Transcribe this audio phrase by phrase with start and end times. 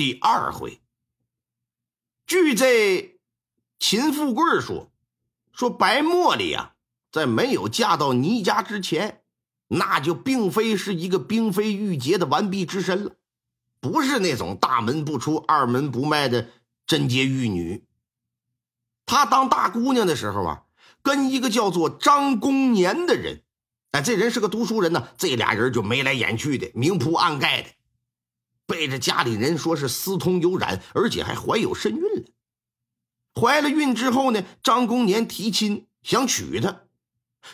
[0.00, 0.80] 第二回，
[2.26, 3.20] 据这
[3.78, 4.90] 秦富贵说，
[5.52, 6.72] 说白茉莉呀，
[7.12, 9.20] 在没有嫁到倪家之前，
[9.68, 13.16] 那就并非是一个冰妃玉洁的完璧之身了，
[13.78, 16.48] 不是那种大门不出二门不迈的
[16.86, 17.84] 贞洁玉女。
[19.04, 20.64] 她当大姑娘的时候啊，
[21.02, 23.42] 跟一个叫做张公年的人。
[23.90, 27.68] 哎，这人是个读书人呢，这俩人就眉来眼去的，明铺暗盖的，
[28.70, 32.30] 背着家里人说是私通有染，而且还怀有身孕了。
[33.34, 36.82] 怀了孕之后呢，张公年提亲想娶她，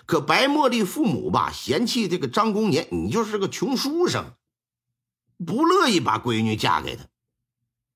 [0.04, 4.34] 可白茉莉父母吧嫌弃这个张公年，你就是个穷书生，
[5.46, 7.06] 不乐意把闺女嫁给他。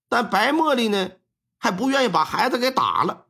[0.09, 1.11] 但白茉莉呢，
[1.59, 3.27] 还不愿意把孩子给打了。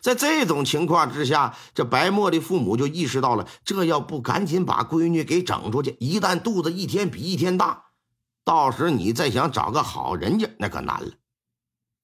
[0.00, 7.86] 在这种情况之下，这白茉莉父母就意识到了，这要不赶紧把闺女给整出去，一旦肚子一天比一天大，
[8.44, 11.12] 到时你再想找个好人家，那可难了。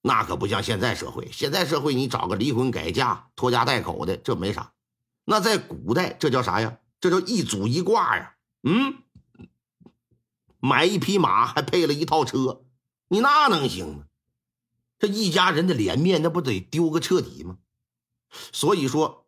[0.01, 4.73] 那可不像现在社会，现在社会你找个离婚改嫁、拖家带口的，这没啥。
[5.25, 6.79] 那在古代，这叫啥呀？
[7.01, 8.35] 这叫一组一挂呀。
[8.63, 9.03] 嗯，
[10.61, 12.63] 买一匹马还配了一套车，
[13.09, 14.05] 你那能行吗？
[14.99, 17.59] 这一家人的脸面，那不得丢个彻底吗？
[18.53, 19.27] 所以说，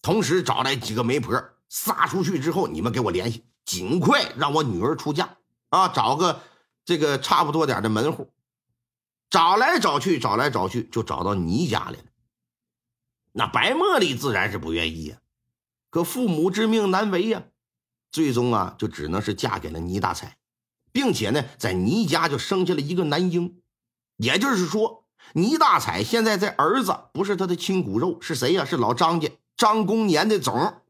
[0.00, 5.36] 同时找来几个媒婆撒出去之后，你们给我联系，尽快让我女儿出嫁
[5.68, 5.88] 啊！
[5.88, 6.42] 找个
[6.84, 8.32] 这个差不多点的门户，
[9.30, 12.04] 找来找去，找来找去，就找到倪家来了。
[13.32, 15.18] 那白茉莉自然是不愿意呀，
[15.90, 17.44] 可父母之命难违呀，
[18.10, 20.38] 最终啊，就只能是嫁给了倪大才，
[20.92, 23.62] 并且呢，在倪家就生下了一个男婴，
[24.16, 25.00] 也就是说。
[25.34, 28.64] 倪大彩现在这儿子不是他的亲骨肉，是谁呀？
[28.64, 30.82] 是老张家张公年的种。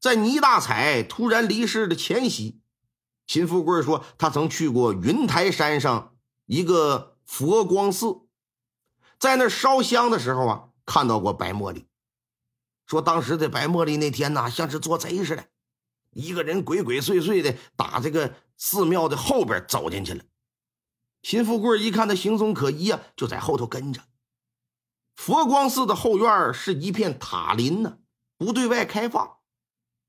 [0.00, 2.62] 在倪大彩突然离世的前夕，
[3.26, 6.16] 秦富贵说他曾去过云台山上
[6.46, 8.22] 一个佛光寺，
[9.18, 11.86] 在那烧香的时候啊，看到过白茉莉。
[12.86, 15.46] 说当时的白茉莉那天呐，像是做贼似的，
[16.12, 20.22] 一个人鬼鬼祟祟的打这个寺庙的后边走进去了。
[21.20, 24.02] 秦富贵一看他行踪可疑啊，就在后头跟着。
[25.16, 27.98] 佛光寺的后院是一片塔林呢，
[28.38, 29.38] 不对外开放。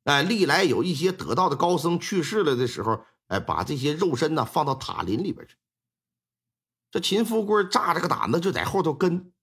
[0.07, 5.57] 哎，历来有一些得道的高僧去世了的时候，哎，把这些肉身呢放到塔林里边去。
[6.91, 9.33] 这秦富贵炸着个胆子就在后头跟，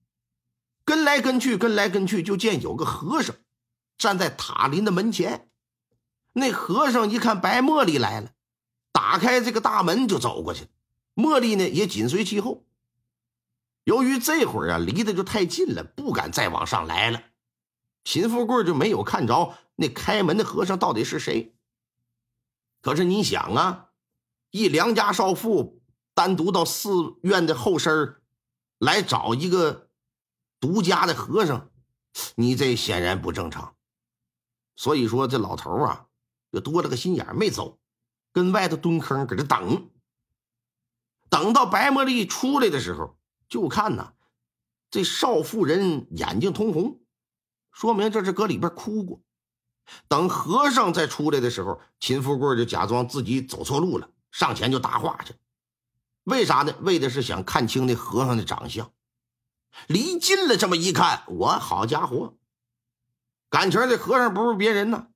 [0.86, 3.36] 跟来跟去，跟来跟去，就见有个和尚
[3.98, 5.50] 站在塔林的门前。
[6.32, 8.31] 那和尚一看白茉莉来了，
[8.91, 10.69] 打开这个大门就走过去。
[11.14, 12.64] 茉莉呢也紧随其后。
[13.84, 17.20] 由于这会儿啊离得就太近了，不敢再往上来了。
[18.04, 21.54] 秦富贵就没有看着那开门的和尚到底是谁。
[22.81, 23.88] 可是你想啊，
[24.50, 25.82] 一良家少妇
[26.12, 28.20] 单独到寺院的后身
[28.78, 29.88] 来找一个
[30.60, 31.70] 独家的和尚，
[32.34, 33.75] 你这显然不正常。
[34.76, 36.06] 所以说这老头啊
[36.53, 37.78] 就多了个心眼，没走，
[38.32, 39.91] 跟外头蹲坑搁这等。
[41.31, 43.16] 等到白茉莉出来的时候，
[43.48, 44.12] 就看呐，
[44.91, 47.00] 这少妇人眼睛通红，
[47.74, 49.20] 说明这是搁里边哭过。
[50.08, 55.34] 等和尚再出来的时候，秦富贵就假装自己走错路了，上前就搭话去。
[56.22, 56.74] 为啥呢？
[56.80, 58.90] 为的是想看清那和尚的长相。
[59.88, 62.38] 离近了这么一看，我好家伙，
[63.50, 65.08] 感情这和尚不是别人呢，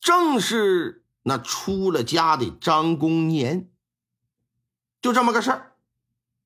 [0.00, 3.70] 正是那出了家的张公年。
[5.00, 5.76] 就这么个事儿，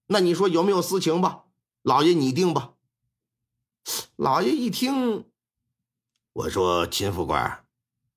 [0.06, 1.44] 那你说有没有私情吧？
[1.82, 2.74] 老爷你定吧。
[4.16, 5.28] 老爷一听，
[6.36, 7.64] 我说秦副官，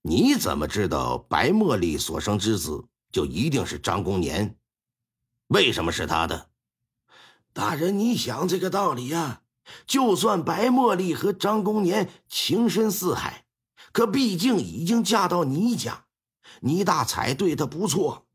[0.01, 2.83] 你怎么知道白茉莉所生之子
[3.13, 4.57] 就一定是张公年？
[5.47, 6.49] 为什么是他的？
[7.53, 9.43] 大人，你想这个道理呀？
[9.87, 13.45] 就算白茉莉和张公年情深似海，
[13.93, 16.03] 可毕竟已经嫁到倪家，
[16.59, 18.27] 倪大彩对她不错。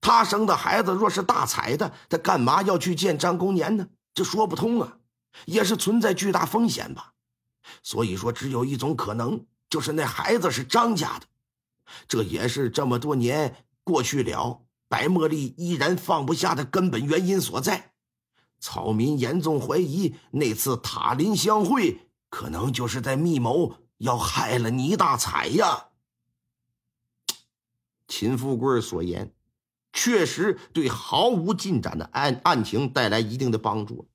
[0.00, 3.86] 他生的孩子若是大彩的，他干嘛要去见张公年呢？
[4.12, 4.98] 这说不通啊，
[5.46, 7.12] 也是存在巨大风险吧。
[7.82, 11.26] 所以说，只有一种可能，就是那孩子是张家的。
[12.06, 17.92] 这也是这么多年过去了，白茉莉依然放不下的根本原因所在。
[18.60, 25.86] 草民严重怀疑那次塔林相会可能就是在密谋要害了倪大彩呀。
[28.06, 29.32] 秦富贵所言，
[29.92, 34.08] 确实对毫无进展的案案情带来一定的帮助。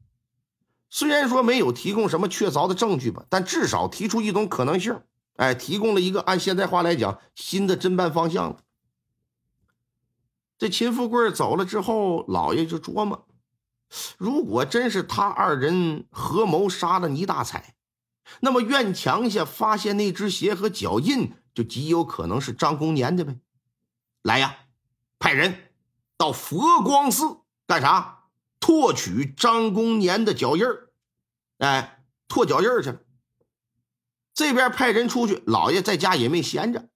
[0.97, 5.01] 虽然说没有提供什么确凿的证据吧，但至少提出一种可能性。
[5.35, 8.63] 哎，提供了一个按现在话来讲新的侦办方向。
[10.57, 13.27] 这秦富贵走了之后，老爷就琢磨：
[14.17, 17.75] 如果真是他二人合谋杀了倪大彩，
[18.39, 23.37] 那么院墙下发现那只鞋和脚印，就极有可能是张公年的呗。
[24.21, 24.55] 来呀，
[25.19, 25.73] 派人
[26.15, 28.29] 到佛光寺干啥？
[28.61, 30.84] 拓取张公年的脚印儿。
[31.57, 32.99] 哎，拓脚印去了。
[34.33, 36.89] 这边派人出去，老爷在家也没闲着，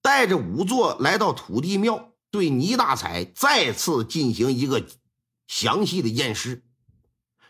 [0.00, 4.86] 带着仵作来到土地庙，对倪大彩再次进行一个
[5.46, 6.64] 详细的验尸。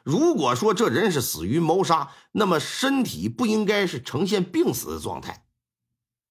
[0.03, 5.47] 如果说这人是死于谋杀，那么身体不应该是呈现病死的状态，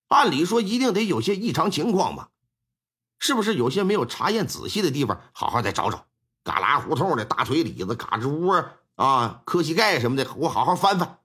[0.08, 2.32] 按理说一定得有些异常情况吧？
[3.20, 5.22] 是不是有些没有查验仔细的地方？
[5.32, 6.06] 好好再找找，
[6.44, 11.20] 旮旯胡同的大腿里子、嘎吱窝啊、磕膝盖什么的，我好好翻翻。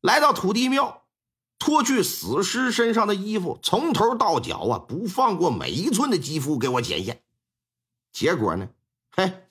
[0.00, 1.02] 来到土地庙，
[1.58, 7.24] 脱去死尸身上的衣服，从头到脚啊，不放过每一寸的肌肤给我检验。
[8.12, 8.68] 结果呢，
[9.10, 9.48] 嘿，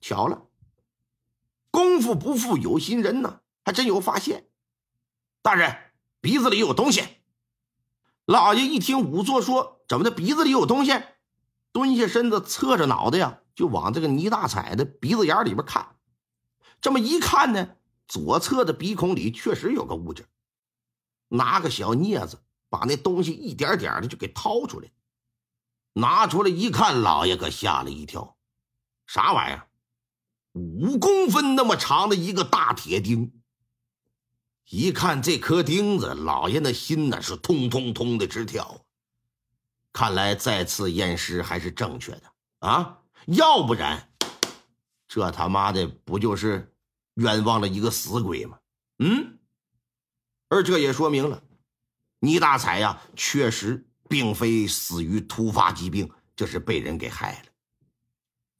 [0.00, 0.42] 巧了，
[1.72, 4.46] 功夫不负有心人呐，还真有发现。
[5.42, 5.76] 大人，
[6.20, 7.02] 鼻子里有东西。
[8.24, 10.92] 老爷一听仵作说怎么的，鼻子里有东西，
[11.72, 15.96] 蹲下身子，侧着脑袋呀，就往这个倪大彩的鼻子眼里边看。
[16.80, 17.76] 这么一看呢。
[18.08, 20.26] 左侧的鼻孔里确实有个物件，
[21.28, 24.90] 拿个小镊子把那东西一点点的就给掏出来，
[25.92, 28.36] 拿出来一看，老爷可吓了一跳，
[29.06, 29.68] 啥玩意儿？
[30.54, 33.40] 五公分那么长的一个大铁钉。
[34.68, 38.84] 一看这颗钉子，老爷那心那是通通通的直跳。
[39.92, 42.22] 看来再次验尸还是正确的
[42.58, 44.09] 啊，要不然
[45.10, 46.66] 这他妈的不就是？
[47.14, 48.58] 冤枉了一个死鬼吗，
[49.00, 49.38] 嗯，
[50.48, 51.42] 而这也说明了
[52.20, 57.48] 倪大彩呀，确实并非死于突发疾病，这是被人给害了。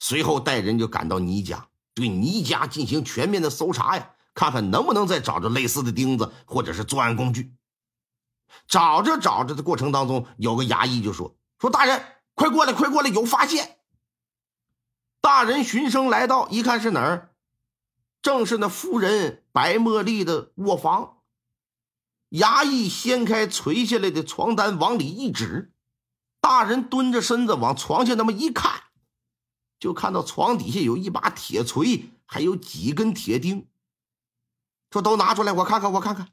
[0.00, 7.55] 随后带人就赶到倪家，对倪家进行全面的搜查呀，看看能不能再找着类似的钉子或者是作案工具。
[8.67, 12.05] 找着找着的过程当中，有个衙役就说：“说大人，
[12.35, 13.79] 快过来，快过来，有发现。”
[15.20, 17.34] 大人循声来到，一看是哪儿？
[18.22, 21.19] 正是那夫人白茉莉的卧房。
[22.31, 25.72] 衙役掀开垂下来的床单，往里一指，
[26.40, 28.84] 大人蹲着身子往床下那么一看，
[29.78, 33.69] 就看到床底下有一把铁锤，还有几根铁钉。
[34.93, 36.28] 说：“都拿出来，我看看，我看看。”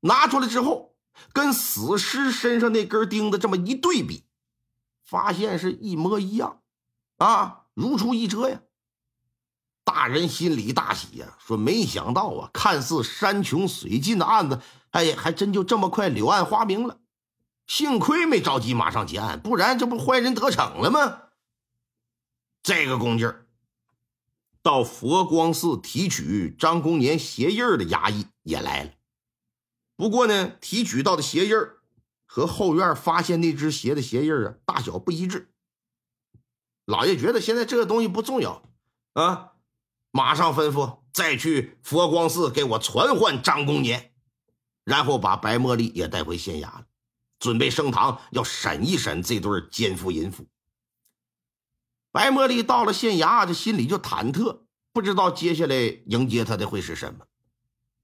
[0.00, 0.94] 拿出来之后，
[1.32, 4.24] 跟死尸身上那根钉子这么一对比，
[5.04, 6.62] 发现是一模一样，
[7.16, 8.62] 啊，如出一辙呀。
[9.84, 14.60] 大人心里大喜呀，说：“没想到啊，看似山穷水尽的案子，
[14.90, 17.00] 哎，还真就这么快柳暗花明了。
[17.66, 21.18] 幸亏没着急马上结案，不然这不坏人得逞了吗？”
[22.62, 23.46] 这个功劲儿，
[24.62, 28.90] 到佛光寺提取张公年鞋印的衙役也来了。
[29.96, 31.54] 不过呢，提取到的鞋印
[32.24, 35.53] 和后院发现那只鞋的鞋印啊，大小不一致。
[36.84, 38.62] 老爷觉得现在这个东西不重要
[39.14, 39.52] 啊。
[40.10, 44.12] 马上吩咐再去佛光寺给我传唤张公年，
[44.84, 46.86] 然后把白茉莉也带回县衙了，
[47.40, 50.46] 准备升堂要审一审这对奸夫淫妇。
[52.12, 54.60] 白茉莉到了县衙，这心里就忐忑，
[54.92, 55.74] 不知道接下来
[56.06, 57.26] 迎接他的会是什么。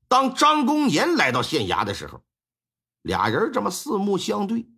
[0.08, 2.24] 当张公年来到县衙的时候，
[3.02, 4.68] 俩人这么四目相对，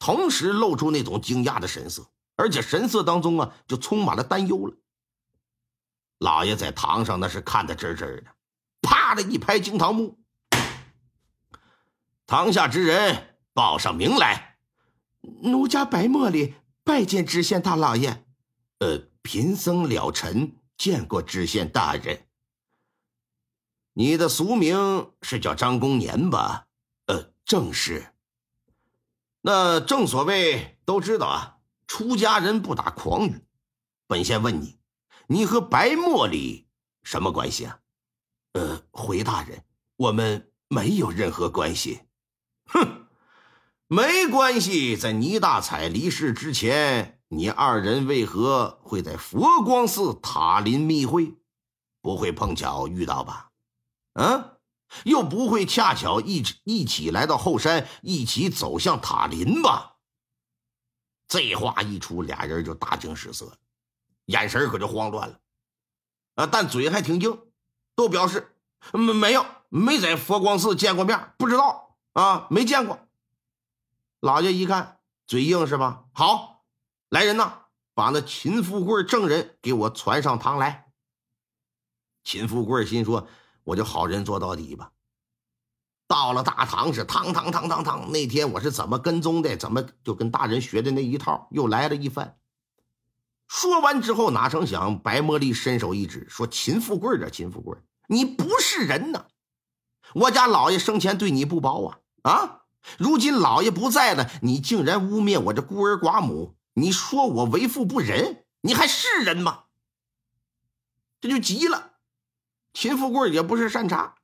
[0.00, 4.74] 同时露出那种惊讶的神色，而且神色当中啊，就充满了担忧了。
[6.18, 8.30] 老爷在堂上那是看得真真的，
[8.80, 10.18] 啪的一拍惊堂木。
[12.26, 14.58] 堂下之人报上名来，
[15.42, 16.54] 奴家白茉莉
[16.84, 18.24] 拜见知县大老爷。
[18.78, 22.28] 呃，贫僧了尘见过知县大人。
[23.94, 26.68] 你的俗名是叫张公年吧？
[27.06, 28.14] 呃，正是。
[29.40, 31.57] 那正所谓都知道啊，
[31.88, 33.44] 出家人不打诳语。
[34.06, 34.78] 本县问你。
[35.30, 36.68] 你和白茉莉
[37.02, 37.80] 什么关系啊？
[38.52, 39.62] 呃，回大人，
[39.96, 42.00] 我们没有任何关系。
[42.64, 43.06] 哼，
[43.88, 44.96] 没关系。
[44.96, 51.34] 在倪大彩离世之前，你二人为何会在佛光寺塔林密会？
[52.00, 53.50] 不会碰巧遇到吧？
[54.14, 54.56] 嗯，
[55.04, 59.97] 又不会恰巧一一起来到后山，一起走向塔林吧？
[61.28, 63.52] 这话一出，俩人就大惊失色，
[64.24, 65.38] 眼神可就慌乱了。
[66.34, 67.38] 啊，但嘴还挺硬，
[67.94, 68.56] 都表示
[68.92, 72.98] 没没有，没在佛光寺见过面，不知道啊，没见过。
[74.20, 76.06] 老爷一看，嘴硬是吧？
[76.12, 76.64] 好。
[77.10, 80.92] 来人呐，把那秦富贵证人给我传上堂来。
[82.22, 83.26] 秦富贵心说
[83.64, 84.92] ：“我就好人做到底吧。”
[86.08, 88.10] 到了大堂是堂堂堂堂堂。
[88.10, 89.56] 那天我是怎么跟踪的？
[89.56, 92.36] 怎么就跟大人学的那一套又来了一番？
[93.46, 99.26] 说完之后，哪成想白茉莉伸手一指，说：“秦富贵啊，秦富贵，你不是人呐！
[100.14, 102.62] 我家老爷生前对你不薄啊啊！
[102.98, 109.64] 如今老爷不在了，你竟然污蔑我这孤儿寡母！”你说我为富不仁，你还是人吗？
[111.20, 111.92] 这就急了。
[112.72, 114.14] 秦富贵也不是善茬，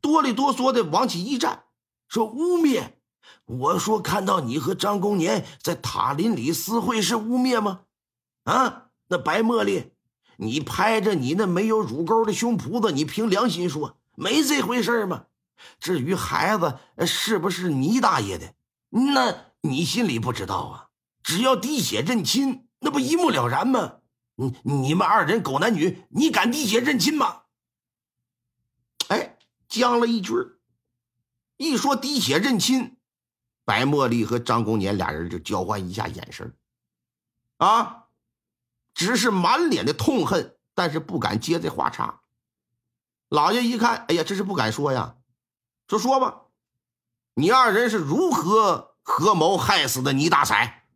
[0.00, 1.64] 哆里哆嗦的往起一站，
[2.08, 2.92] 说：“污蔑！
[3.46, 7.80] 我说看到你和张公年在塔林里私会是污蔑吗？
[8.44, 9.92] 啊，那白茉莉，
[10.36, 15.24] 你拍着你那没有乳沟的胸脯子，你凭良心说没这回事吗？
[15.78, 18.54] 至于孩子是不是倪大爷的，
[18.90, 20.86] 那你心里不知道啊。”
[21.22, 23.96] 只要滴血认亲，那不一目了然吗？
[24.36, 27.42] 你你们二人狗男女，你敢滴血认亲吗？
[29.70, 30.34] 哎，僵了一句
[31.56, 32.98] 一说滴血认亲，
[33.64, 36.56] 白茉莉和张公年俩人就交换一下眼神
[37.58, 38.08] 啊，
[38.94, 42.22] 只是满脸的痛恨，但是不敢接这话茬。
[43.28, 45.16] 老爷一看，哎呀，这是不敢说呀，
[45.86, 46.46] 说说吧，
[47.34, 50.88] 你二人是如何合谋害死的倪大彩？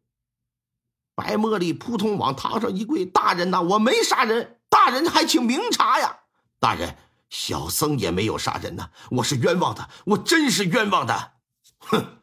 [1.14, 6.20] 白茉莉扑通往堂上一跪：“大人呐，我没杀人，大人还请明察呀！
[6.58, 6.98] 大人，
[7.34, 11.32] 小僧也没有杀人呐，我是冤枉的，我真是冤枉的！”
[11.80, 12.20] 哼，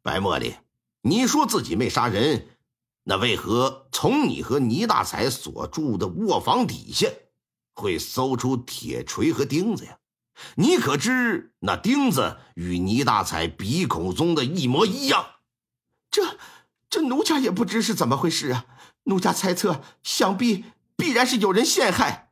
[0.00, 0.56] 白茉莉，
[1.02, 2.56] 你说自己没杀人，
[3.04, 7.06] 那为何从你和倪大才所住的卧房底下
[7.74, 9.98] 会搜出铁锤和钉子呀？
[10.54, 15.26] 你可知那钉子与倪大才鼻孔中的一模一样？
[16.10, 16.38] 这。
[16.88, 18.64] 这奴家也不知是怎么回事啊！
[19.04, 20.64] 奴家猜测，想必
[20.96, 22.25] 必然是有人陷害。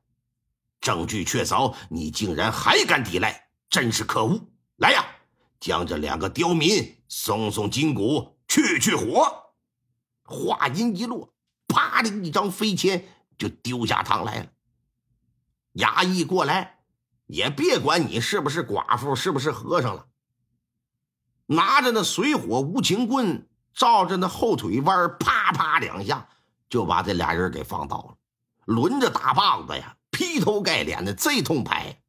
[0.84, 4.38] 证据确凿，你竟然还敢抵赖，真是可恶！
[4.76, 5.02] 来呀，
[5.58, 9.54] 将这两个刁民松松筋骨，去去火。
[10.24, 11.32] 话音一落，
[11.66, 14.46] 啪的一张飞签就丢下堂来了。
[15.72, 16.80] 衙役过来，
[17.28, 20.08] 也别管你是不是寡妇，是不是和尚了，
[21.46, 23.48] 拿着那水火无情棍。
[23.72, 26.28] 照着那后腿弯，啪啪两下
[26.68, 28.16] 就把这俩人给放倒了，
[28.66, 32.00] 轮着大棒子呀，劈头盖脸的这通拍，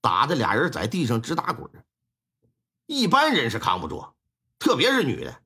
[0.00, 1.68] 打的俩人在地上直打滚。
[2.86, 4.06] 一般人是扛不住，
[4.60, 5.42] 特别是女的，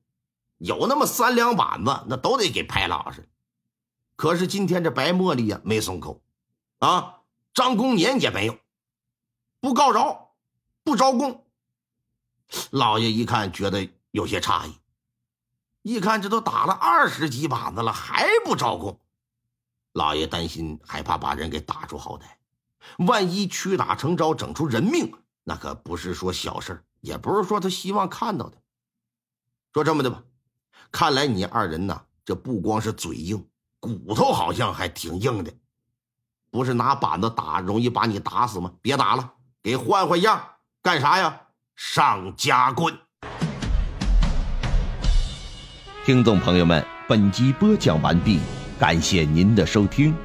[0.59, 3.27] 有那么三两板子，那都得给拍老实。
[4.15, 6.21] 可是今天这白茉莉呀，没松口，
[6.77, 7.21] 啊，
[7.53, 8.59] 张公年也没有，
[9.59, 10.35] 不告饶，
[10.83, 11.47] 不招供。
[12.69, 14.77] 老爷一看，觉得有些诧异。
[15.81, 18.99] 一看这都打了二十几板子了，还不招供，
[19.93, 22.23] 老爷担心，害怕把人给打出好歹，
[23.05, 25.11] 万一屈打成招，整出人命，
[25.43, 28.57] 那可不是说小事也不是说他希望看到的。
[29.73, 30.23] 说这么的吧，
[30.91, 33.47] 看来你二人呐，这不光是嘴硬，
[33.79, 35.51] 骨头好像还挺硬的，
[36.51, 38.73] 不是拿板子打容易把你打死吗？
[38.81, 40.43] 别打了，给换换样，
[40.81, 41.41] 干啥呀？
[41.75, 42.97] 上家棍。
[46.05, 48.39] 听众朋友们，本集播讲完毕，
[48.79, 50.15] 感谢您的收听。